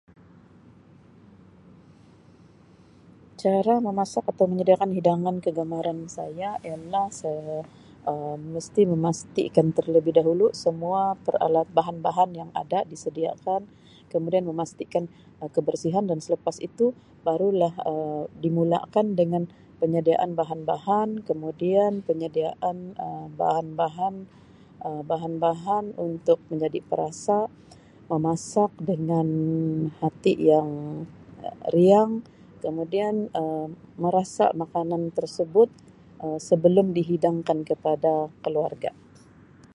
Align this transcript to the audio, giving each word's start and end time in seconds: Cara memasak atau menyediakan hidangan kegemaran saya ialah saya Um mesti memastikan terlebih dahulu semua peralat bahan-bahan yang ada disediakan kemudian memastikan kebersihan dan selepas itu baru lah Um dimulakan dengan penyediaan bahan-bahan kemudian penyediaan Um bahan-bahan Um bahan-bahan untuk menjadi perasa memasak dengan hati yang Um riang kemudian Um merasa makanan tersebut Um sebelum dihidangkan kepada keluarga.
Cara 3.43 3.75
memasak 3.87 4.23
atau 4.31 4.45
menyediakan 4.51 4.89
hidangan 4.97 5.35
kegemaran 5.45 5.99
saya 6.17 6.49
ialah 6.67 7.07
saya 7.21 7.57
Um 8.11 8.39
mesti 8.57 8.81
memastikan 8.93 9.67
terlebih 9.77 10.13
dahulu 10.19 10.45
semua 10.63 11.01
peralat 11.25 11.67
bahan-bahan 11.77 12.29
yang 12.41 12.49
ada 12.61 12.79
disediakan 12.91 13.61
kemudian 14.13 14.43
memastikan 14.49 15.03
kebersihan 15.55 16.05
dan 16.09 16.17
selepas 16.25 16.55
itu 16.67 16.85
baru 17.27 17.49
lah 17.61 17.73
Um 17.89 18.23
dimulakan 18.43 19.05
dengan 19.19 19.43
penyediaan 19.79 20.29
bahan-bahan 20.39 21.09
kemudian 21.29 21.91
penyediaan 22.07 22.77
Um 23.05 23.27
bahan-bahan 23.41 24.15
Um 24.85 25.01
bahan-bahan 25.11 25.85
untuk 26.07 26.37
menjadi 26.51 26.79
perasa 26.89 27.39
memasak 28.11 28.71
dengan 28.89 29.27
hati 30.01 30.33
yang 30.51 30.69
Um 31.05 31.57
riang 31.77 32.11
kemudian 32.65 33.15
Um 33.41 33.69
merasa 34.03 34.45
makanan 34.61 35.01
tersebut 35.17 35.69
Um 36.23 36.37
sebelum 36.49 36.87
dihidangkan 36.97 37.59
kepada 37.69 38.13
keluarga. 38.45 38.91